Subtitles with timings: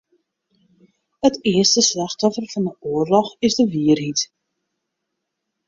[1.27, 4.19] It earste slachtoffer fan 'e oarloch is de wierheid.